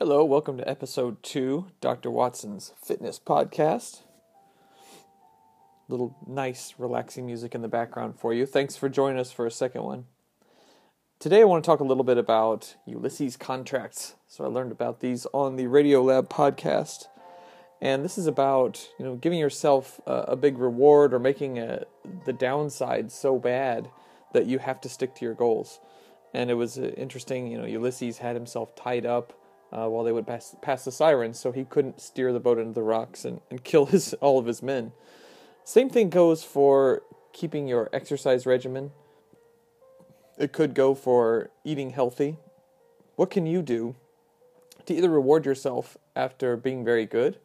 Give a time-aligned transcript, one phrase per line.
[0.00, 2.10] Hello, welcome to episode two, Dr.
[2.10, 4.02] Watson's Fitness Podcast.
[5.88, 8.44] Little nice, relaxing music in the background for you.
[8.44, 10.06] Thanks for joining us for a second one.
[11.20, 14.16] Today, I want to talk a little bit about Ulysses contracts.
[14.26, 17.06] So, I learned about these on the Radiolab podcast.
[17.80, 21.84] And this is about you know giving yourself a, a big reward or making a,
[22.26, 23.88] the downside so bad
[24.32, 25.78] that you have to stick to your goals.
[26.32, 29.32] And it was uh, interesting, you know, Ulysses had himself tied up
[29.72, 32.72] uh, while they would pass, pass the sirens, so he couldn't steer the boat into
[32.72, 34.92] the rocks and, and kill his all of his men.
[35.64, 38.92] Same thing goes for keeping your exercise regimen.
[40.38, 42.36] It could go for eating healthy.
[43.16, 43.94] What can you do
[44.86, 47.38] to either reward yourself after being very good,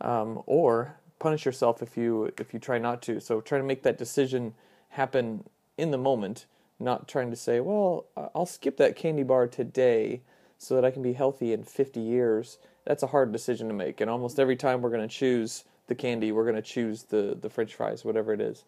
[0.00, 3.20] um, or punish yourself if you if you try not to?
[3.20, 4.54] So try to make that decision
[4.90, 5.44] happen
[5.78, 6.46] in the moment,
[6.80, 10.22] not trying to say, "Well, I'll skip that candy bar today."
[10.58, 14.00] So that I can be healthy in 50 years, that's a hard decision to make.
[14.00, 17.36] And almost every time we're going to choose the candy, we're going to choose the,
[17.40, 18.64] the french fries, whatever it is.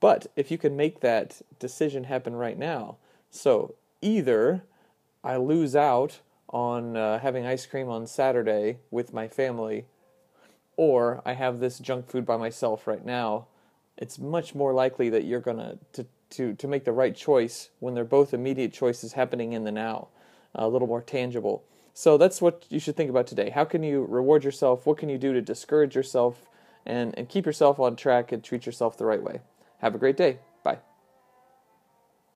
[0.00, 2.96] But if you can make that decision happen right now,
[3.30, 4.62] so either
[5.22, 9.86] I lose out on uh, having ice cream on Saturday with my family,
[10.76, 13.46] or I have this junk food by myself right now,
[13.98, 17.94] it's much more likely that you're going to, to, to make the right choice when
[17.94, 20.08] they're both immediate choices happening in the now
[20.54, 21.64] a little more tangible.
[21.94, 23.50] So that's what you should think about today.
[23.50, 24.86] How can you reward yourself?
[24.86, 26.48] What can you do to discourage yourself
[26.86, 29.40] and, and keep yourself on track and treat yourself the right way?
[29.78, 30.38] Have a great day.